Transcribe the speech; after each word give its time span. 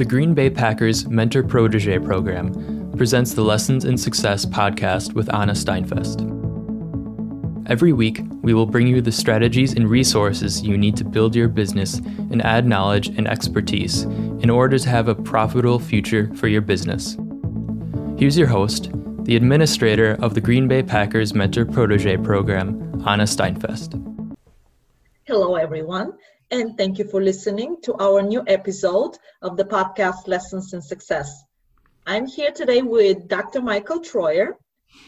The 0.00 0.06
Green 0.06 0.32
Bay 0.32 0.48
Packers 0.48 1.06
Mentor 1.08 1.42
Protege 1.42 1.98
program 1.98 2.90
presents 2.96 3.34
the 3.34 3.42
Lessons 3.42 3.84
in 3.84 3.98
Success 3.98 4.46
podcast 4.46 5.12
with 5.12 5.30
Anna 5.34 5.52
Steinfest. 5.52 6.22
Every 7.68 7.92
week, 7.92 8.22
we 8.40 8.54
will 8.54 8.64
bring 8.64 8.86
you 8.86 9.02
the 9.02 9.12
strategies 9.12 9.74
and 9.74 9.90
resources 9.90 10.62
you 10.62 10.78
need 10.78 10.96
to 10.96 11.04
build 11.04 11.36
your 11.36 11.48
business 11.48 11.98
and 11.98 12.40
add 12.40 12.66
knowledge 12.66 13.08
and 13.08 13.28
expertise 13.28 14.04
in 14.04 14.48
order 14.48 14.78
to 14.78 14.88
have 14.88 15.08
a 15.08 15.14
profitable 15.14 15.78
future 15.78 16.34
for 16.34 16.48
your 16.48 16.62
business. 16.62 17.18
Here's 18.16 18.38
your 18.38 18.48
host, 18.48 18.90
the 19.24 19.36
administrator 19.36 20.16
of 20.22 20.32
the 20.32 20.40
Green 20.40 20.66
Bay 20.66 20.82
Packers 20.82 21.34
Mentor 21.34 21.66
Protege 21.66 22.16
program, 22.16 23.04
Anna 23.06 23.24
Steinfest. 23.24 24.00
Hello, 25.24 25.56
everyone, 25.56 26.14
and 26.50 26.76
thank 26.76 26.98
you 26.98 27.04
for 27.04 27.22
listening 27.22 27.76
to 27.82 27.94
our 28.00 28.22
new 28.22 28.42
episode 28.48 29.16
of 29.40 29.56
the 29.56 29.64
podcast 29.64 30.26
Lessons 30.26 30.72
in 30.72 30.82
Success. 30.82 31.44
I'm 32.06 32.26
here 32.26 32.50
today 32.50 32.82
with 32.82 33.28
Dr. 33.28 33.62
Michael 33.62 34.00
Troyer, 34.00 34.54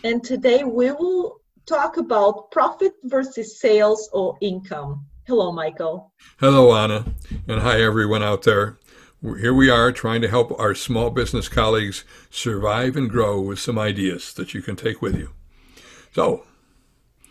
and 0.05 0.23
today 0.23 0.63
we 0.63 0.93
will 0.93 1.41
talk 1.67 1.97
about 1.97 2.53
profit 2.53 2.93
versus 3.05 3.59
sales 3.59 4.09
or 4.13 4.39
income. 4.41 5.07
Hello, 5.27 5.51
Michael. 5.51 6.13
Hello, 6.39 6.77
Anna, 6.77 7.05
and 7.49 7.61
hi, 7.61 7.81
everyone 7.83 8.23
out 8.23 8.43
there. 8.43 8.79
Here 9.23 9.55
we 9.55 9.69
are 9.69 9.91
trying 9.91 10.23
to 10.23 10.29
help 10.29 10.59
our 10.61 10.75
small 10.77 11.11
business 11.11 11.49
colleagues 11.49 12.05
survive 12.31 12.97
and 12.97 13.11
grow 13.11 13.41
with 13.41 13.59
some 13.59 13.79
ideas 13.79 14.33
that 14.35 14.55
you 14.55 14.63
can 14.63 14.77
take 14.77 15.03
with 15.03 15.17
you. 15.17 15.31
So, 16.13 16.45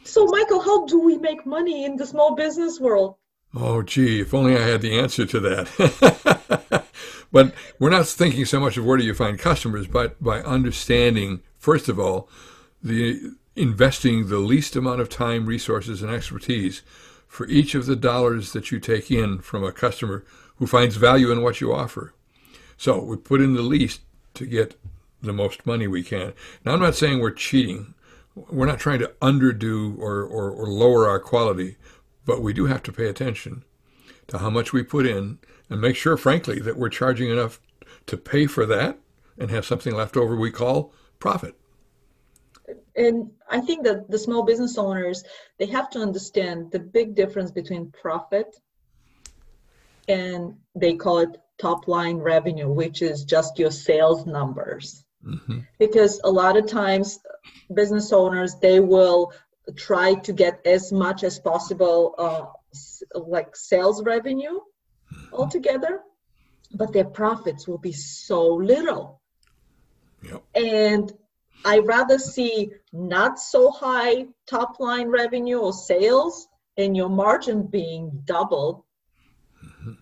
so, 0.04 0.26
Michael, 0.26 0.62
how 0.62 0.86
do 0.86 1.00
we 1.00 1.18
make 1.18 1.46
money 1.46 1.86
in 1.86 1.96
the 1.96 2.06
small 2.06 2.36
business 2.36 2.80
world? 2.80 3.16
Oh, 3.54 3.82
gee, 3.82 4.22
if 4.22 4.34
only 4.34 4.56
I 4.56 4.62
had 4.62 4.82
the 4.82 4.98
answer 4.98 5.26
to 5.26 5.40
that. 5.42 6.86
but 7.32 7.54
we're 7.80 7.90
not 7.90 8.08
thinking 8.08 8.46
so 8.46 8.60
much 8.60 8.78
of 8.78 8.86
where 8.86 8.98
do 8.98 9.04
you 9.04 9.14
find 9.14 9.38
customers, 9.38 9.88
but 9.88 10.22
by 10.24 10.40
understanding, 10.42 11.42
first 11.58 11.90
of 11.90 12.00
all, 12.00 12.30
the 12.82 13.34
investing 13.56 14.30
the 14.30 14.38
least 14.38 14.76
amount 14.76 15.02
of 15.02 15.10
time, 15.10 15.46
resources, 15.46 16.02
and 16.02 16.12
expertise 16.12 16.82
for 17.28 17.46
each 17.48 17.76
of 17.76 17.86
the 17.86 17.96
dollars 17.96 18.54
that 18.54 18.72
you 18.72 18.80
take 18.80 19.12
in 19.12 19.40
from 19.40 19.64
a 19.64 19.72
customer 19.72 20.24
who 20.56 20.66
finds 20.66 20.96
value 20.96 21.32
in 21.32 21.42
what 21.42 21.60
you 21.60 21.74
offer. 21.74 22.14
So 22.78 23.04
we 23.04 23.18
put 23.18 23.42
in 23.42 23.54
the 23.54 23.62
least 23.62 24.02
to 24.36 24.46
get 24.46 24.80
the 25.22 25.34
most 25.34 25.66
money 25.66 25.88
we 25.88 26.04
can. 26.04 26.34
Now, 26.64 26.74
I'm 26.74 26.80
not 26.80 26.96
saying 26.96 27.20
we're 27.20 27.32
cheating 27.32 27.94
we're 28.36 28.66
not 28.66 28.80
trying 28.80 29.00
to 29.00 29.12
underdo 29.22 29.98
or, 29.98 30.24
or, 30.24 30.52
or 30.52 30.68
lower 30.68 31.08
our 31.08 31.20
quality, 31.20 31.78
but 32.26 32.42
we 32.42 32.54
do 32.54 32.66
have 32.66 32.84
to 32.84 32.92
pay 32.92 33.08
attention 33.08 33.64
to 34.28 34.38
how 34.38 34.50
much 34.50 34.74
we 34.74 34.84
put 34.84 35.06
in 35.06 35.40
and 35.70 35.82
make 35.82 35.96
sure, 35.96 36.18
frankly, 36.18 36.60
that 36.60 36.78
we're 36.78 36.90
charging 36.90 37.30
enough 37.30 37.60
to 38.08 38.18
pay 38.18 38.48
for 38.48 38.66
that 38.66 39.00
and 39.38 39.50
have 39.50 39.66
something 39.66 39.96
left 39.96 40.18
over 40.18 40.36
we 40.36 40.52
call 40.52 40.94
profit. 41.20 41.56
And 42.96 43.32
I 43.50 43.62
think 43.62 43.84
that 43.86 44.10
the 44.10 44.20
small 44.20 44.44
business 44.44 44.78
owners 44.78 45.24
they 45.58 45.66
have 45.68 45.90
to 45.92 46.00
understand 46.00 46.72
the 46.72 46.80
big 46.80 47.16
difference 47.16 47.52
between 47.52 47.92
profit 47.92 48.56
and 50.08 50.56
they 50.76 50.96
call 50.96 51.20
it 51.20 51.38
top 51.60 51.88
line 51.88 52.18
revenue, 52.18 52.70
which 52.70 53.02
is 53.02 53.24
just 53.24 53.60
your 53.60 53.72
sales 53.72 54.26
numbers. 54.26 55.06
Mm-hmm. 55.26 55.60
Because 55.80 56.20
a 56.24 56.32
lot 56.32 56.58
of 56.58 56.66
times 56.66 57.20
business 57.74 58.12
owners 58.12 58.56
they 58.56 58.80
will 58.80 59.34
try 59.76 60.16
to 60.16 60.34
get 60.34 60.60
as 60.66 60.92
much 60.92 61.24
as 61.24 61.40
possible 61.40 62.16
uh, 62.18 62.46
like 63.16 63.56
sales 63.56 64.04
revenue 64.04 64.60
mm-hmm. 64.60 65.34
altogether 65.34 66.02
but 66.74 66.94
their 66.94 67.06
profits 67.06 67.68
will 67.68 67.78
be 67.78 67.92
so 67.92 68.48
little 68.48 69.22
yep. 70.24 70.44
and 70.56 71.14
i 71.66 71.80
rather 71.80 72.18
see 72.18 72.72
not 72.94 73.40
so 73.40 73.70
high 73.70 74.26
top 74.50 74.80
line 74.80 75.08
revenue 75.08 75.58
or 75.58 75.74
sales 75.74 76.48
and 76.78 76.96
your 76.96 77.10
margin 77.10 77.68
being 77.68 78.22
doubled 78.26 78.84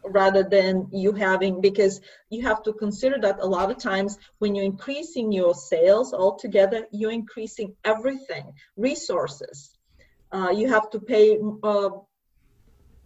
rather 0.03 0.43
than 0.43 0.87
you 0.91 1.13
having 1.13 1.61
because 1.61 2.01
you 2.29 2.41
have 2.41 2.63
to 2.63 2.73
consider 2.73 3.17
that 3.19 3.39
a 3.39 3.45
lot 3.45 3.71
of 3.71 3.77
times 3.77 4.17
when 4.39 4.55
you're 4.55 4.65
increasing 4.65 5.31
your 5.31 5.53
sales 5.53 6.13
altogether 6.13 6.85
you're 6.91 7.11
increasing 7.11 7.75
everything 7.85 8.51
resources. 8.75 9.77
Uh, 10.31 10.51
you 10.51 10.67
have 10.67 10.89
to 10.89 10.99
pay 10.99 11.37
uh, 11.63 11.89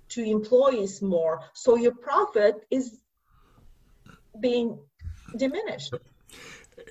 to 0.09 0.23
employees 0.23 1.01
more. 1.01 1.39
So 1.53 1.75
your 1.75 1.95
profit 1.95 2.55
is 2.69 2.99
being 4.39 4.79
diminished 5.37 5.93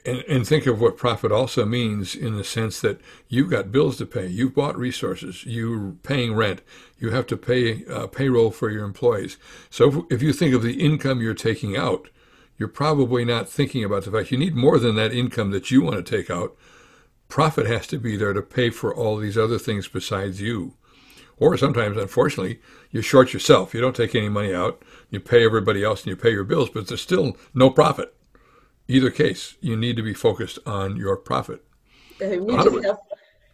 and, 0.05 0.25
and 0.29 0.47
think 0.47 0.67
of 0.67 0.81
what 0.81 0.97
profit 0.97 1.31
also 1.33 1.65
means 1.65 2.15
in 2.15 2.37
the 2.37 2.45
sense 2.45 2.81
that 2.81 3.01
you've 3.29 3.51
got 3.51 3.73
bills 3.73 3.99
to 3.99 4.07
pay, 4.07 4.27
you've 4.27 4.55
bought 4.55 4.77
resources, 4.77 5.45
you're 5.47 5.93
paying 6.03 6.35
rent, 6.35 6.63
you 6.99 7.11
have 7.11 7.27
to 7.29 7.37
pay 7.37 7.85
uh, 7.87 8.07
payroll 8.07 8.51
for 8.51 8.71
your 8.71 8.85
employees. 8.85 9.37
So 9.71 9.89
if, 9.89 10.15
if 10.15 10.23
you 10.23 10.33
think 10.33 10.55
of 10.55 10.63
the 10.63 10.81
income 10.85 11.21
you're 11.21 11.35
taking 11.35 11.77
out, 11.77 12.09
you're 12.59 12.69
probably 12.69 13.25
not 13.25 13.49
thinking 13.49 13.85
about 13.85 14.05
the 14.05 14.11
fact 14.11 14.31
you 14.31 14.39
need 14.39 14.55
more 14.55 14.79
than 14.79 14.95
that 14.97 15.13
income 15.13 15.51
that 15.53 15.71
you 15.71 15.83
want 15.83 16.05
to 16.05 16.17
take 16.17 16.31
out. 16.31 16.57
Profit 17.29 17.67
has 17.67 17.87
to 17.89 17.99
be 17.99 18.17
there 18.17 18.33
to 18.33 18.43
pay 18.43 18.71
for 18.71 18.95
all 18.95 19.17
these 19.17 19.39
other 19.39 19.59
things 19.59 19.89
besides 19.89 20.41
you. 20.41 20.75
Or 21.39 21.57
sometimes, 21.57 21.97
unfortunately, 21.97 22.61
you 22.91 23.03
short 23.03 23.33
yourself. 23.33 23.75
You 23.75 23.81
don't 23.81 23.97
take 23.97 24.15
any 24.15 24.29
money 24.29 24.55
out. 24.55 24.83
You 25.11 25.19
pay 25.19 25.45
everybody 25.45 25.83
else 25.83 26.03
and 26.03 26.11
you 26.11 26.17
pay 26.17 26.31
your 26.31 26.45
bills, 26.45 26.69
but 26.71 26.87
there's 26.87 27.01
still 27.01 27.37
no 27.55 27.71
profit 27.71 28.15
either 28.93 29.11
case, 29.11 29.57
you 29.61 29.77
need 29.77 29.97
to 29.97 30.03
be 30.03 30.15
focused 30.15 30.59
on 30.67 30.97
your 30.97 31.17
profit. 31.17 31.65
we, 32.21 32.55
just 32.57 32.85
have, 32.85 32.99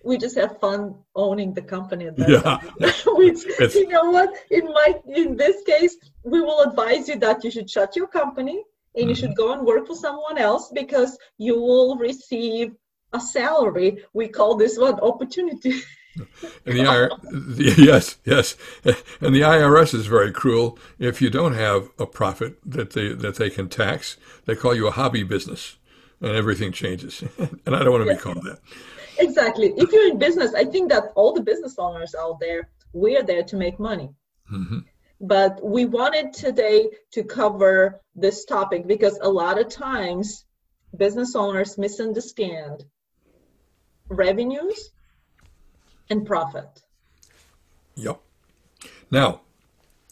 we 0.05 0.19
just 0.19 0.37
have 0.37 0.59
fun 0.61 0.95
owning 1.15 1.55
the 1.55 1.63
company. 1.63 2.09
yeah. 2.17 2.59
we, 3.17 3.27
you 3.81 3.89
know 3.89 4.11
what? 4.11 4.31
In 4.51 4.65
my 4.67 4.95
in 5.07 5.37
this 5.37 5.63
case, 5.65 5.97
we 6.25 6.41
will 6.41 6.61
advise 6.61 7.09
you 7.09 7.17
that 7.21 7.45
you 7.45 7.51
should 7.51 7.71
shut 7.71 7.97
your 7.97 8.09
company 8.09 8.63
and 8.95 9.03
mm-hmm. 9.03 9.09
you 9.11 9.15
should 9.15 9.37
go 9.37 9.53
and 9.53 9.67
work 9.67 9.87
for 9.87 9.97
someone 9.97 10.39
else 10.39 10.71
because 10.75 11.17
you 11.39 11.55
will 11.55 11.97
receive 11.97 12.73
a 13.13 13.21
salary. 13.21 14.05
We 14.13 14.29
call 14.29 14.57
this 14.57 14.79
one 14.79 14.99
opportunity. 15.01 15.81
And 16.67 16.77
the, 16.77 16.83
IR, 16.83 17.11
the, 17.31 17.75
yes, 17.79 18.19
yes, 18.25 18.57
and 19.21 19.35
the 19.35 19.41
IRS 19.41 19.95
is 19.95 20.07
very 20.07 20.33
cruel. 20.33 20.79
If 20.99 21.21
you 21.23 21.31
don't 21.31 21.55
have 21.55 21.91
a 21.99 22.07
profit 22.07 22.59
that 22.65 22.93
they 22.93 23.13
that 23.13 23.37
they 23.37 23.51
can 23.51 23.69
tax, 23.69 24.17
they 24.47 24.55
call 24.55 24.75
you 24.75 24.87
a 24.87 24.91
hobby 24.91 25.23
business, 25.23 25.77
and 26.21 26.33
everything 26.33 26.73
changes. 26.73 27.23
and 27.39 27.77
I 27.77 27.85
don't 27.85 27.93
want 27.93 28.09
to 28.09 28.15
be 28.15 28.21
called 28.21 28.45
that. 28.45 28.59
Exactly. 29.19 29.73
If 29.77 29.93
you're 29.93 30.09
in 30.11 30.19
business, 30.19 30.55
I 30.55 30.65
think 30.65 30.91
that 30.91 31.13
all 31.15 31.33
the 31.33 31.43
business 31.43 31.75
owners 31.79 32.15
out 32.15 32.39
there, 32.41 32.69
we're 32.93 33.23
there 33.23 33.43
to 33.45 33.57
make 33.57 33.79
money. 33.79 34.11
Mm-hmm. 34.53 34.79
But 35.21 35.65
we 35.65 35.85
wanted 35.85 36.33
today 36.33 36.91
to 37.13 37.25
cover 37.25 38.01
this 38.15 38.45
topic 38.45 38.87
because 38.87 39.19
a 39.21 39.29
lot 39.29 39.59
of 39.59 39.69
times 39.69 40.45
business 40.97 41.35
owners 41.35 41.77
misunderstand 41.77 42.85
revenues 44.09 44.91
and 46.11 46.27
profit. 46.27 46.83
Yep. 47.97 48.21
Now, 49.11 49.41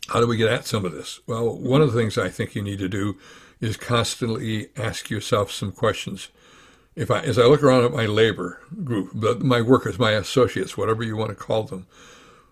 how 0.08 0.20
do 0.20 0.26
we 0.26 0.36
get 0.36 0.52
at 0.52 0.66
some 0.66 0.84
of 0.84 0.92
this? 0.92 1.20
Well, 1.26 1.56
one 1.56 1.82
of 1.82 1.92
the 1.92 1.98
things 1.98 2.16
I 2.16 2.28
think 2.28 2.54
you 2.54 2.62
need 2.62 2.78
to 2.78 2.88
do 2.88 3.16
is 3.60 3.76
constantly 3.76 4.68
ask 4.76 5.10
yourself 5.10 5.50
some 5.50 5.72
questions. 5.72 6.28
If 6.94 7.10
I, 7.10 7.20
as 7.20 7.38
I 7.38 7.44
look 7.44 7.62
around 7.62 7.84
at 7.84 7.92
my 7.92 8.06
labor 8.06 8.60
group, 8.84 9.14
my 9.42 9.60
workers, 9.60 9.98
my 9.98 10.12
associates, 10.12 10.76
whatever 10.76 11.02
you 11.02 11.16
want 11.16 11.30
to 11.30 11.34
call 11.34 11.64
them, 11.64 11.86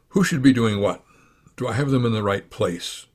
who 0.08 0.24
should 0.24 0.42
be 0.42 0.52
doing 0.52 0.80
what? 0.80 1.02
Do 1.56 1.66
I 1.66 1.72
have 1.74 1.90
them 1.90 2.04
in 2.04 2.12
the 2.12 2.22
right 2.22 2.48
place? 2.50 3.06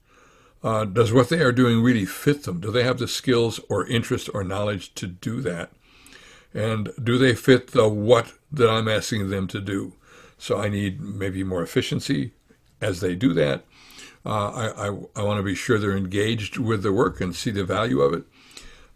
Uh, 0.63 0.85
does 0.85 1.13
what 1.13 1.29
they 1.29 1.39
are 1.39 1.51
doing 1.51 1.81
really 1.81 2.05
fit 2.05 2.43
them? 2.43 2.59
Do 2.59 2.71
they 2.71 2.83
have 2.83 2.99
the 2.99 3.07
skills 3.07 3.59
or 3.69 3.87
interest 3.87 4.29
or 4.33 4.43
knowledge 4.43 4.93
to 4.95 5.07
do 5.07 5.41
that? 5.41 5.71
And 6.53 6.89
do 7.01 7.17
they 7.17 7.35
fit 7.35 7.67
the 7.67 7.87
what 7.87 8.33
that 8.51 8.69
I'm 8.69 8.87
asking 8.87 9.29
them 9.29 9.47
to 9.47 9.61
do? 9.61 9.93
So 10.39 10.57
I 10.57 10.69
need 10.69 11.01
maybe 11.01 11.43
more 11.43 11.61
efficiency 11.61 12.31
as 12.81 13.01
they 13.01 13.13
do 13.13 13.33
that. 13.33 13.65
Uh, 14.25 14.49
I, 14.49 14.87
I, 14.87 14.97
I 15.17 15.23
want 15.23 15.37
to 15.37 15.43
be 15.43 15.53
sure 15.53 15.77
they're 15.77 15.95
engaged 15.95 16.57
with 16.57 16.81
the 16.81 16.93
work 16.93 17.21
and 17.21 17.35
see 17.35 17.51
the 17.51 17.63
value 17.63 18.01
of 18.01 18.13
it. 18.13 18.23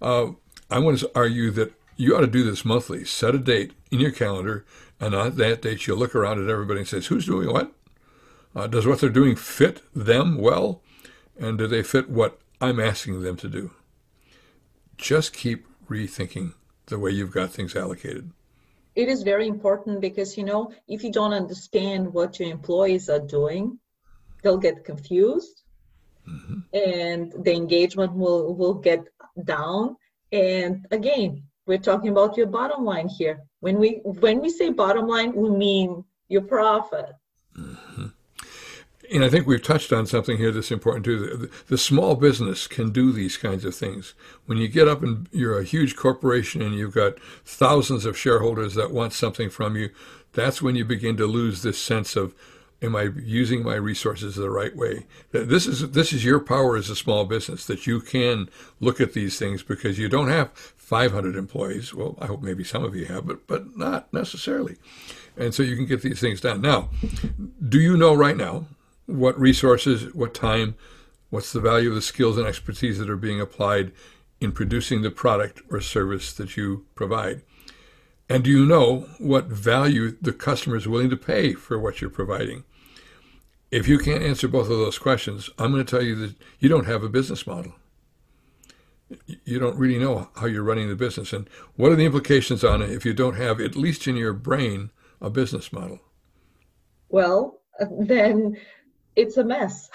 Uh, 0.02 0.32
I 0.72 0.80
want 0.80 1.00
to 1.00 1.12
argue 1.14 1.52
that 1.52 1.74
you 1.98 2.16
ought 2.16 2.22
to 2.22 2.28
do 2.28 2.44
this 2.44 2.66
monthly. 2.66 3.06
Set 3.06 3.36
a 3.36 3.38
date 3.38 3.74
in 3.92 4.00
your 4.00 4.12
calendar, 4.12 4.66
and 5.00 5.14
on 5.14 5.36
that 5.36 5.62
date, 5.62 5.86
you 5.86 5.96
look 5.96 6.16
around 6.16 6.42
at 6.42 6.50
everybody 6.50 6.80
and 6.80 6.88
says, 6.88 7.08
"Who's 7.08 7.26
doing 7.26 7.52
what? 7.52 7.72
Uh, 8.56 8.68
does 8.68 8.88
what 8.88 9.00
they're 9.00 9.10
doing 9.10 9.36
fit 9.36 9.82
them 9.94 10.38
well, 10.38 10.82
and 11.38 11.58
do 11.58 11.68
they 11.68 11.84
fit 11.84 12.10
what 12.10 12.40
I'm 12.60 12.80
asking 12.80 13.22
them 13.22 13.36
to 13.38 13.48
do?" 13.48 13.72
Just 14.98 15.34
keep 15.34 15.68
rethinking 15.90 16.54
the 16.88 17.00
way 17.00 17.12
you've 17.12 17.32
got 17.32 17.52
things 17.52 17.76
allocated 17.76 18.32
it 18.96 19.10
is 19.10 19.24
very 19.24 19.48
important 19.48 20.02
because 20.02 20.38
you 20.38 20.44
know 20.44 20.72
if 20.88 21.04
you 21.04 21.12
don't 21.12 21.34
understand 21.34 22.14
what 22.14 22.40
your 22.40 22.50
employees 22.50 23.10
are 23.10 23.20
doing 23.20 23.80
they'll 24.42 24.58
get 24.58 24.86
confused 24.86 25.64
mm-hmm. 26.28 26.60
and 26.74 27.34
the 27.44 27.54
engagement 27.54 28.14
will 28.14 28.54
will 28.56 28.76
get 28.76 29.08
down 29.44 29.96
and 30.32 30.86
again 30.92 31.44
we're 31.66 31.78
talking 31.78 32.10
about 32.10 32.38
your 32.38 32.48
bottom 32.48 32.84
line 32.84 33.08
here 33.08 33.42
when 33.62 33.80
we 33.80 34.02
when 34.04 34.42
we 34.42 34.50
say 34.50 34.70
bottom 34.70 35.08
line 35.08 35.34
we 35.34 35.50
mean 35.50 36.04
your 36.34 36.42
profit. 36.42 37.14
And 39.12 39.24
i 39.24 39.30
think 39.30 39.46
we've 39.46 39.64
touched 39.64 39.92
on 39.92 40.06
something 40.06 40.38
here 40.38 40.52
that's 40.52 40.72
important 40.72 41.06
too 41.06 41.20
the, 41.20 41.50
the, 41.68 41.78
small 41.78 42.16
business 42.16 42.68
can 42.68 42.92
do 42.92 43.12
these 43.12 43.38
kinds 43.38 43.66
of 43.66 43.76
things 43.76 44.14
when 44.46 44.58
you 44.58 44.68
get 44.68 44.88
up 44.88 45.04
and 45.04 45.28
you're 45.32 45.60
a 45.60 45.64
huge 45.64 45.96
corporation 45.96 46.62
and 46.62 46.76
you've 46.76 46.94
got 46.94 47.20
thousands 47.46 48.06
of 48.06 48.18
shareholders 48.18 48.76
that 48.76 48.92
want 48.92 49.14
something 49.14 49.50
from 49.50 49.76
you 49.76 49.90
that's 50.34 50.62
when 50.62 50.76
you 50.76 50.86
begin 50.86 51.18
to 51.18 51.28
lose 51.28 51.62
this 51.62 51.82
sense 51.82 52.16
of 52.16 52.34
am 52.84 52.96
I 52.96 53.04
using 53.24 53.64
my 53.64 53.76
resources 53.76 54.36
the 54.36 54.50
right 54.50 54.76
way? 54.76 55.06
This 55.32 55.66
is 55.66 55.92
this 55.92 56.12
is 56.12 56.26
your 56.26 56.40
power 56.40 56.76
as 56.76 56.90
a 56.90 56.96
small 56.96 57.26
business 57.26 57.66
that 57.66 57.88
you 57.88 58.02
can 58.02 58.50
look 58.80 59.00
at 59.00 59.14
these 59.14 59.40
things 59.40 59.64
because 59.64 59.98
you 59.98 60.10
don't 60.10 60.28
have 60.28 60.52
500 60.54 61.36
employees. 61.36 61.94
Well, 61.94 62.18
I 62.20 62.28
hope 62.28 62.42
maybe 62.42 62.64
some 62.64 62.84
of 62.84 62.96
you 62.96 63.06
have, 63.06 63.26
but 63.26 63.48
but 63.48 63.78
not 63.78 64.12
necessarily. 64.14 64.78
And 65.38 65.56
so 65.56 65.64
you 65.64 65.76
can 65.76 65.86
get 65.86 66.02
these 66.02 66.20
things 66.20 66.42
done. 66.42 66.62
Now, 66.62 66.90
do 67.68 67.80
you 67.80 67.98
know 67.98 68.14
right 68.14 68.38
now 68.38 68.68
what 69.14 69.40
resources, 69.40 70.14
what 70.14 70.34
time, 70.34 70.76
what's 71.30 71.54
the 71.54 71.60
value 71.60 71.90
of 71.90 71.96
the 71.96 72.02
skills 72.02 72.38
and 72.38 72.48
expertise 72.48 72.98
that 72.98 73.10
are 73.10 73.16
being 73.16 73.40
applied 73.40 73.92
in 74.42 74.52
producing 74.52 75.02
the 75.02 75.12
product 75.12 75.62
or 75.70 75.80
service 75.80 76.34
that 76.34 76.58
you 76.58 76.86
provide? 76.96 77.42
And 78.30 78.44
do 78.44 78.50
you 78.50 78.66
know 78.66 79.02
what 79.20 79.46
value 79.46 80.18
the 80.22 80.34
customer 80.34 80.76
is 80.76 80.88
willing 80.88 81.10
to 81.10 81.18
pay 81.18 81.54
for 81.54 81.78
what 81.78 82.02
you're 82.02 82.10
providing? 82.10 82.64
If 83.70 83.88
you 83.88 84.00
can't 84.00 84.24
answer 84.24 84.48
both 84.48 84.70
of 84.70 84.78
those 84.78 84.98
questions, 84.98 85.50
I'm 85.60 85.72
going 85.72 85.86
to 85.86 85.90
tell 85.90 86.04
you 86.04 86.16
that 86.16 86.36
you 86.60 86.70
don't 86.70 86.86
have 86.86 87.04
a 87.04 87.10
business 87.10 87.46
model. 87.46 87.74
You 89.46 89.60
don't 89.60 89.78
really 89.78 90.00
know 90.00 90.30
how 90.36 90.48
you're 90.48 90.64
running 90.64 90.90
the 90.90 90.96
business. 90.96 91.34
And 91.34 91.48
what 91.76 91.92
are 91.92 91.96
the 91.96 92.06
implications 92.06 92.64
on 92.64 92.82
it 92.82 92.90
if 92.90 93.06
you 93.06 93.14
don't 93.14 93.36
have, 93.36 93.60
at 93.60 93.76
least 93.76 94.08
in 94.08 94.16
your 94.16 94.34
brain, 94.34 94.90
a 95.22 95.30
business 95.30 95.72
model? 95.72 96.00
Well, 97.10 97.60
then 98.00 98.58
it's 99.16 99.38
a 99.38 99.44
mess. 99.44 99.90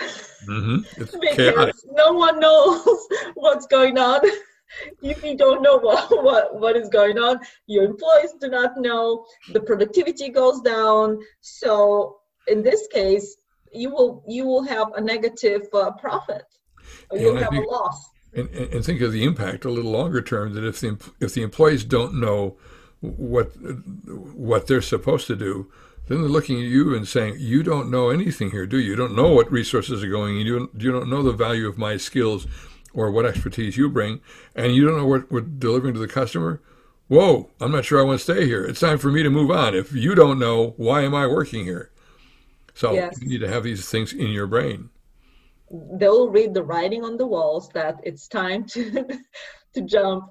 Mm-hmm. 0.47 0.79
It's 1.03 1.17
because 1.17 1.37
chaotic. 1.37 1.75
no 1.93 2.13
one 2.13 2.41
knows 2.41 3.07
what's 3.35 3.67
going 3.67 3.99
on. 3.99 4.21
if 5.03 5.25
you 5.25 5.37
don't 5.37 5.63
know 5.63 5.79
what, 5.79 6.09
what, 6.23 6.59
what 6.59 6.77
is 6.77 6.89
going 6.89 7.19
on, 7.19 7.41
your 7.67 7.85
employees 7.85 8.35
do 8.41 8.49
not 8.49 8.77
know, 8.77 9.25
the 9.53 9.61
productivity 9.61 10.29
goes 10.29 10.61
down. 10.61 11.19
So 11.41 12.19
in 12.47 12.63
this 12.63 12.87
case, 12.89 13.37
you 13.73 13.91
will 13.91 14.25
you 14.27 14.47
will 14.47 14.63
have 14.63 14.93
a 14.95 15.01
negative 15.01 15.69
uh, 15.75 15.91
profit 15.93 16.45
you'll 17.13 17.37
have 17.37 17.51
think, 17.51 17.67
a 17.67 17.69
loss 17.69 18.09
and, 18.33 18.49
and 18.49 18.85
think 18.85 19.01
of 19.01 19.13
the 19.13 19.25
impact 19.25 19.65
a 19.65 19.71
little 19.71 19.91
longer 19.91 20.23
term 20.23 20.55
that 20.55 20.65
if 20.65 20.81
the 20.81 20.99
if 21.21 21.35
the 21.35 21.43
employees 21.43 21.85
don't 21.85 22.15
know 22.15 22.57
what 23.01 23.53
what 24.35 24.67
they're 24.67 24.83
supposed 24.83 25.27
to 25.27 25.37
do 25.37 25.71
then 26.09 26.21
they're 26.21 26.31
looking 26.31 26.57
at 26.57 26.69
you 26.69 26.95
and 26.95 27.07
saying 27.07 27.37
you 27.39 27.63
don't 27.63 27.91
know 27.91 28.11
anything 28.11 28.51
here 28.51 28.67
do 28.67 28.79
you 28.79 28.91
you 28.91 28.97
don't 28.97 29.15
know 29.15 29.33
what 29.33 29.51
resources 29.51 30.03
are 30.03 30.09
going 30.09 30.37
you 30.37 30.59
don't, 30.59 30.83
you 30.83 30.91
don't 30.91 31.11
know 31.11 31.23
the 31.23 31.33
value 31.33 31.69
of 31.69 31.79
my 31.79 31.97
skills 31.97 32.47
or 32.95 33.11
what 33.11 33.27
expertise 33.27 33.77
you 33.77 33.89
bring 33.89 34.21
and 34.55 34.75
you 34.75 34.87
don't 34.87 34.97
know 34.97 35.07
what 35.07 35.31
we're 35.31 35.41
delivering 35.41 35.95
to 35.95 36.01
the 36.01 36.09
customer 36.09 36.61
whoa 37.09 37.51
i'm 37.61 37.73
not 37.73 37.85
sure 37.85 38.01
i 38.01 38.05
want 38.05 38.19
to 38.19 38.25
stay 38.25 38.47
here 38.47 38.65
it's 38.65 38.81
time 38.81 38.99
for 38.99 39.11
me 39.11 39.23
to 39.23 39.31
move 39.31 39.51
on 39.51 39.75
if 39.75 39.93
you 39.93 40.15
don't 40.15 40.39
know 40.39 40.75
why 40.77 41.03
am 41.03 41.15
i 41.15 41.27
working 41.27 41.65
here 41.65 41.91
so 42.79 42.93
yes. 42.93 43.21
you 43.21 43.29
need 43.29 43.41
to 43.41 43.49
have 43.49 43.65
these 43.65 43.91
things 43.91 44.13
in 44.13 44.29
your 44.29 44.47
brain. 44.47 44.89
They'll 45.69 46.29
read 46.29 46.55
the 46.55 46.63
writing 46.63 47.03
on 47.03 47.17
the 47.17 47.27
walls 47.27 47.69
that 47.71 47.97
it's 48.05 48.29
time 48.29 48.67
to 48.67 49.05
to 49.75 49.81
jump 49.81 50.31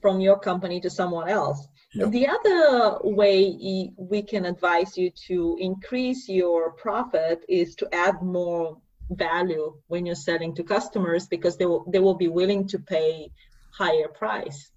from 0.00 0.18
your 0.18 0.40
company 0.40 0.80
to 0.80 0.90
someone 0.90 1.28
else. 1.28 1.68
Yep. 1.94 2.10
The 2.10 2.26
other 2.26 2.98
way 3.04 3.90
we 3.96 4.22
can 4.22 4.46
advise 4.46 4.96
you 4.96 5.10
to 5.28 5.58
increase 5.60 6.28
your 6.28 6.72
profit 6.72 7.44
is 7.48 7.74
to 7.76 7.94
add 7.94 8.22
more 8.22 8.78
value 9.10 9.74
when 9.88 10.06
you're 10.06 10.14
selling 10.14 10.54
to 10.54 10.62
customers 10.62 11.26
because 11.26 11.58
they 11.58 11.66
will 11.66 11.84
they 11.90 11.98
will 11.98 12.14
be 12.14 12.28
willing 12.28 12.66
to 12.68 12.78
pay 12.78 13.30
higher 13.72 14.08
price. 14.08 14.70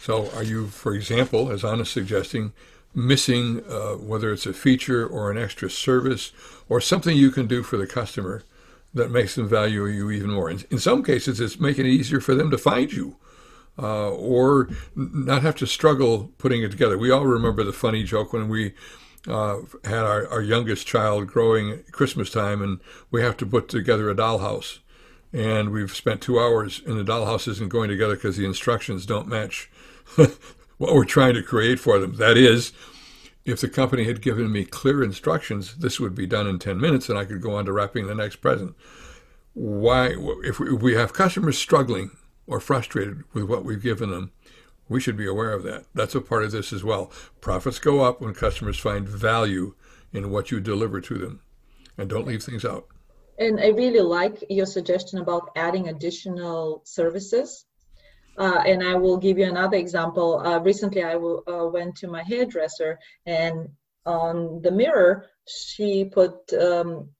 So 0.00 0.30
are 0.32 0.44
you, 0.44 0.68
for 0.68 0.94
example, 0.94 1.50
as 1.50 1.64
Anna's 1.64 1.88
suggesting, 1.88 2.52
missing, 2.94 3.64
uh, 3.68 3.94
whether 3.94 4.32
it's 4.32 4.46
a 4.46 4.52
feature 4.52 5.06
or 5.06 5.30
an 5.30 5.38
extra 5.38 5.70
service 5.70 6.32
or 6.68 6.80
something 6.80 7.16
you 7.16 7.30
can 7.30 7.46
do 7.46 7.62
for 7.62 7.76
the 7.76 7.86
customer 7.86 8.42
that 8.92 9.10
makes 9.10 9.34
them 9.34 9.48
value 9.48 9.86
you 9.86 10.10
even 10.10 10.30
more. 10.30 10.50
In, 10.50 10.62
in 10.70 10.78
some 10.78 11.02
cases, 11.02 11.40
it's 11.40 11.58
making 11.58 11.86
it 11.86 11.90
easier 11.90 12.20
for 12.20 12.34
them 12.34 12.50
to 12.50 12.58
find 12.58 12.92
you. 12.92 13.16
Uh, 13.76 14.10
or 14.10 14.68
not 14.94 15.42
have 15.42 15.56
to 15.56 15.66
struggle 15.66 16.30
putting 16.38 16.62
it 16.62 16.70
together. 16.70 16.96
We 16.96 17.10
all 17.10 17.26
remember 17.26 17.64
the 17.64 17.72
funny 17.72 18.04
joke 18.04 18.32
when 18.32 18.48
we 18.48 18.72
uh, 19.26 19.62
had 19.84 20.04
our, 20.04 20.28
our 20.28 20.42
youngest 20.42 20.86
child 20.86 21.26
growing 21.26 21.82
Christmas 21.90 22.30
time, 22.30 22.62
and 22.62 22.78
we 23.10 23.22
have 23.22 23.36
to 23.38 23.46
put 23.46 23.68
together 23.68 24.08
a 24.10 24.14
dollhouse. 24.14 24.78
And 25.32 25.70
we've 25.70 25.94
spent 25.94 26.20
two 26.20 26.38
hours, 26.38 26.82
and 26.86 26.98
the 26.98 27.12
dollhouse 27.12 27.48
isn't 27.48 27.68
going 27.68 27.88
together 27.88 28.14
because 28.14 28.36
the 28.36 28.44
instructions 28.44 29.06
don't 29.06 29.26
match 29.26 29.70
what 30.14 30.94
we're 30.94 31.04
trying 31.04 31.34
to 31.34 31.42
create 31.42 31.80
for 31.80 31.98
them. 31.98 32.16
That 32.16 32.36
is, 32.36 32.72
if 33.44 33.60
the 33.60 33.68
company 33.68 34.04
had 34.04 34.22
given 34.22 34.50
me 34.50 34.64
clear 34.64 35.02
instructions, 35.02 35.76
this 35.76 36.00
would 36.00 36.14
be 36.14 36.26
done 36.26 36.46
in 36.46 36.58
10 36.58 36.80
minutes 36.80 37.08
and 37.08 37.18
I 37.18 37.24
could 37.24 37.40
go 37.40 37.56
on 37.56 37.64
to 37.66 37.72
wrapping 37.72 38.06
the 38.06 38.14
next 38.14 38.36
present. 38.36 38.74
Why, 39.52 40.14
if 40.42 40.58
we 40.58 40.94
have 40.94 41.12
customers 41.12 41.58
struggling 41.58 42.10
or 42.46 42.60
frustrated 42.60 43.24
with 43.32 43.44
what 43.44 43.64
we've 43.64 43.82
given 43.82 44.10
them, 44.10 44.32
we 44.88 45.00
should 45.00 45.16
be 45.16 45.26
aware 45.26 45.52
of 45.52 45.62
that. 45.62 45.86
That's 45.94 46.14
a 46.14 46.20
part 46.20 46.44
of 46.44 46.52
this 46.52 46.72
as 46.72 46.84
well. 46.84 47.10
Profits 47.40 47.78
go 47.78 48.02
up 48.02 48.20
when 48.20 48.34
customers 48.34 48.78
find 48.78 49.08
value 49.08 49.74
in 50.12 50.30
what 50.30 50.50
you 50.50 50.60
deliver 50.60 51.00
to 51.00 51.14
them. 51.18 51.40
And 51.96 52.08
don't 52.10 52.26
leave 52.26 52.42
things 52.42 52.64
out. 52.64 52.86
And 53.38 53.60
I 53.60 53.68
really 53.68 54.00
like 54.00 54.44
your 54.50 54.66
suggestion 54.66 55.20
about 55.20 55.50
adding 55.56 55.88
additional 55.88 56.82
services 56.84 57.64
uh, 58.36 58.62
and 58.66 58.82
I 58.82 58.94
will 58.94 59.16
give 59.16 59.38
you 59.38 59.46
another 59.46 59.76
example. 59.76 60.40
Uh, 60.40 60.58
recently, 60.58 61.04
I 61.04 61.12
w- 61.12 61.42
uh, 61.46 61.66
went 61.66 61.96
to 61.96 62.08
my 62.08 62.22
hairdresser, 62.22 62.98
and 63.26 63.68
on 64.04 64.60
the 64.62 64.70
mirror, 64.70 65.26
she 65.46 66.04
put 66.04 66.52
um, 66.52 67.10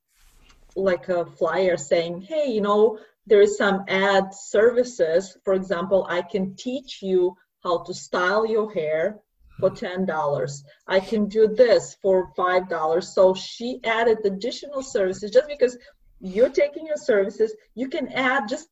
like 0.75 1.09
a 1.09 1.25
flyer 1.25 1.77
saying, 1.77 2.23
"Hey, 2.23 2.51
you 2.51 2.61
know, 2.61 2.99
there 3.27 3.41
is 3.41 3.57
some 3.57 3.85
ad 3.89 4.35
services. 4.35 5.37
For 5.45 5.55
example, 5.55 6.07
I 6.09 6.23
can 6.23 6.55
teach 6.57 7.03
you 7.03 7.37
how 7.63 7.83
to 7.85 7.95
style 7.95 8.47
your 8.47 8.73
hair 8.73 9.21
for 9.61 9.71
ten 9.71 10.05
dollars. 10.05 10.65
I 10.87 11.01
can 11.01 11.29
do 11.29 11.49
this 11.49 11.97
for 12.03 12.31
five 12.37 12.69
dollars." 12.69 13.15
So 13.15 13.35
she 13.35 13.81
added 13.85 14.19
additional 14.25 14.83
services 14.83 15.31
just 15.31 15.49
because 15.49 15.79
you're 16.21 16.51
taking 16.51 16.87
your 16.87 16.97
services. 16.97 17.55
You 17.75 17.89
can 17.89 18.09
add 18.09 18.49
just 18.49 18.69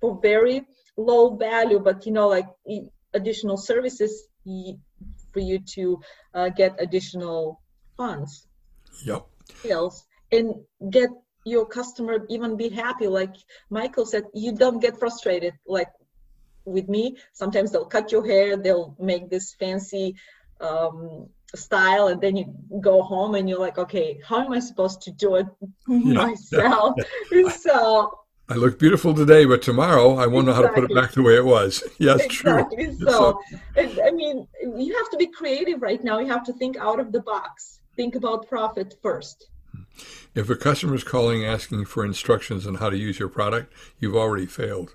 for 0.00 0.18
very 0.20 0.66
low 0.96 1.36
value, 1.36 1.78
but 1.78 2.06
you 2.06 2.12
know, 2.12 2.28
like 2.28 2.48
additional 3.14 3.56
services 3.56 4.28
for 5.32 5.40
you 5.40 5.58
to 5.58 6.00
uh, 6.34 6.48
get 6.50 6.76
additional 6.78 7.60
funds. 7.96 8.46
Yep. 9.04 9.26
Sales 9.62 10.06
and 10.32 10.54
get 10.90 11.10
your 11.46 11.64
customer 11.64 12.26
even 12.28 12.56
be 12.56 12.68
happy. 12.68 13.06
Like 13.06 13.34
Michael 13.70 14.04
said, 14.04 14.24
you 14.34 14.52
don't 14.52 14.80
get 14.80 14.98
frustrated. 14.98 15.54
Like 15.66 15.88
with 16.64 16.88
me, 16.88 17.16
sometimes 17.32 17.70
they'll 17.70 17.86
cut 17.86 18.10
your 18.10 18.26
hair, 18.26 18.56
they'll 18.56 18.96
make 18.98 19.30
this 19.30 19.54
fancy 19.54 20.16
um, 20.60 21.28
style, 21.54 22.08
and 22.08 22.20
then 22.20 22.36
you 22.36 22.52
go 22.80 23.00
home 23.00 23.36
and 23.36 23.48
you're 23.48 23.60
like, 23.60 23.78
okay, 23.78 24.20
how 24.26 24.44
am 24.44 24.52
I 24.52 24.58
supposed 24.58 25.02
to 25.02 25.12
do 25.12 25.36
it 25.36 25.46
yeah. 25.88 26.26
myself? 26.26 26.96
so 27.60 28.18
I 28.48 28.54
look 28.54 28.78
beautiful 28.78 29.14
today, 29.14 29.44
but 29.44 29.62
tomorrow 29.62 30.16
I 30.16 30.26
won't 30.26 30.48
exactly. 30.48 30.50
know 30.50 30.54
how 30.54 30.62
to 30.62 30.68
put 30.68 30.90
it 30.90 30.94
back 30.94 31.12
the 31.12 31.22
way 31.22 31.36
it 31.36 31.44
was. 31.44 31.82
Yes, 31.98 32.24
exactly. 32.24 32.86
true. 32.86 32.98
So, 33.08 33.40
I 33.76 34.10
mean, 34.12 34.46
you 34.62 34.96
have 34.96 35.10
to 35.10 35.16
be 35.16 35.26
creative 35.26 35.82
right 35.82 36.02
now. 36.02 36.18
You 36.18 36.28
have 36.28 36.44
to 36.44 36.52
think 36.52 36.76
out 36.76 37.00
of 37.00 37.10
the 37.12 37.20
box. 37.20 37.80
Think 37.96 38.14
about 38.14 38.48
profit 38.48 38.94
first. 39.02 39.48
If 40.34 40.50
a 40.50 40.56
customer 40.56 40.94
is 40.94 41.04
calling 41.04 41.44
asking 41.44 41.86
for 41.86 42.04
instructions 42.04 42.66
on 42.66 42.76
how 42.76 42.90
to 42.90 42.96
use 42.96 43.18
your 43.18 43.28
product, 43.28 43.72
you've 43.98 44.16
already 44.16 44.46
failed. 44.46 44.94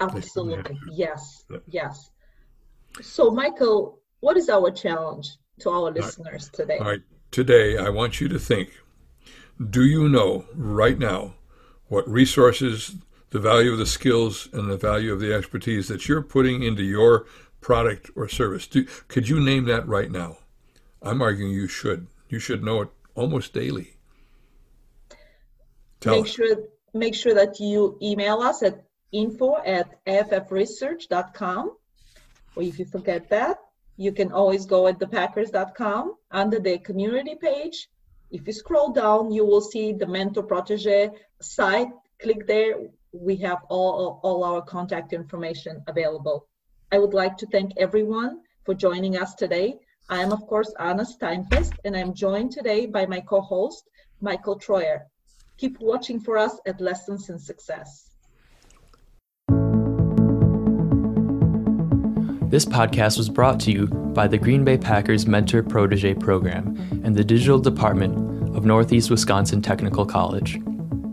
Absolutely. 0.00 0.78
Yes. 0.90 1.44
Yes. 1.68 2.10
So, 3.00 3.30
Michael, 3.30 4.00
what 4.20 4.36
is 4.36 4.48
our 4.48 4.70
challenge 4.70 5.28
to 5.60 5.70
our 5.70 5.90
listeners 5.90 6.50
today? 6.50 6.78
All 6.78 6.86
right. 6.86 7.02
Today, 7.30 7.78
I 7.78 7.90
want 7.90 8.20
you 8.20 8.28
to 8.28 8.38
think 8.38 8.70
do 9.68 9.84
you 9.84 10.08
know 10.08 10.46
right 10.54 10.98
now 10.98 11.34
what 11.88 12.08
resources, 12.08 12.96
the 13.30 13.38
value 13.38 13.72
of 13.72 13.78
the 13.78 13.86
skills, 13.86 14.48
and 14.52 14.70
the 14.70 14.76
value 14.76 15.12
of 15.12 15.20
the 15.20 15.34
expertise 15.34 15.88
that 15.88 16.08
you're 16.08 16.22
putting 16.22 16.62
into 16.62 16.82
your 16.82 17.26
product 17.60 18.10
or 18.16 18.28
service. 18.28 18.66
Do, 18.66 18.86
could 19.08 19.28
you 19.28 19.38
name 19.38 19.64
that 19.66 19.86
right 19.86 20.10
now? 20.10 20.38
I'm 21.02 21.20
arguing 21.20 21.52
you 21.52 21.68
should. 21.68 22.06
You 22.28 22.38
should 22.38 22.64
know 22.64 22.82
it 22.82 22.88
almost 23.20 23.52
daily. 23.52 23.88
Tell 26.00 26.16
make 26.16 26.24
us. 26.24 26.30
sure 26.30 26.56
make 26.94 27.14
sure 27.14 27.34
that 27.34 27.60
you 27.60 27.98
email 28.02 28.38
us 28.40 28.62
at 28.62 28.84
info 29.12 29.56
at 29.64 30.04
affresearch.com. 30.06 31.76
Or 32.56 32.62
if 32.62 32.78
you 32.78 32.84
forget 32.84 33.28
that, 33.30 33.58
you 33.96 34.12
can 34.12 34.32
always 34.32 34.66
go 34.66 34.86
at 34.88 34.98
thepackers.com 34.98 36.14
under 36.30 36.58
the 36.58 36.78
community 36.78 37.36
page. 37.40 37.88
If 38.30 38.46
you 38.46 38.52
scroll 38.52 38.92
down, 38.92 39.30
you 39.30 39.44
will 39.44 39.60
see 39.60 39.92
the 39.92 40.06
Mentor 40.06 40.44
Protege 40.44 41.10
site. 41.40 41.88
Click 42.22 42.46
there. 42.46 42.74
We 43.12 43.36
have 43.36 43.58
all, 43.68 44.20
all 44.22 44.44
our 44.44 44.62
contact 44.62 45.12
information 45.12 45.82
available. 45.86 46.46
I 46.92 46.98
would 46.98 47.14
like 47.14 47.36
to 47.38 47.46
thank 47.46 47.72
everyone 47.76 48.40
for 48.64 48.74
joining 48.74 49.16
us 49.16 49.34
today. 49.34 49.78
I 50.10 50.22
am, 50.22 50.32
of 50.32 50.44
course, 50.48 50.74
Anna 50.80 51.04
Steinfest, 51.04 51.74
and 51.84 51.96
I'm 51.96 52.12
joined 52.12 52.50
today 52.50 52.86
by 52.86 53.06
my 53.06 53.20
co 53.20 53.40
host, 53.40 53.88
Michael 54.20 54.58
Troyer. 54.58 55.02
Keep 55.56 55.78
watching 55.80 56.18
for 56.18 56.36
us 56.36 56.58
at 56.66 56.80
Lessons 56.80 57.30
in 57.30 57.38
Success. 57.38 58.10
This 62.50 62.64
podcast 62.64 63.18
was 63.18 63.28
brought 63.28 63.60
to 63.60 63.70
you 63.70 63.86
by 63.86 64.26
the 64.26 64.36
Green 64.36 64.64
Bay 64.64 64.76
Packers 64.76 65.28
Mentor 65.28 65.62
Protege 65.62 66.14
Program 66.14 66.76
and 67.04 67.14
the 67.14 67.22
Digital 67.22 67.60
Department 67.60 68.56
of 68.56 68.64
Northeast 68.64 69.12
Wisconsin 69.12 69.62
Technical 69.62 70.04
College. 70.04 70.58